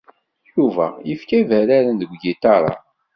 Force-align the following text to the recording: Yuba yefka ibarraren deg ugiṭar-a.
Yuba 0.55 0.85
yefka 1.07 1.33
ibarraren 1.41 1.97
deg 2.01 2.11
ugiṭar-a. 2.15 2.73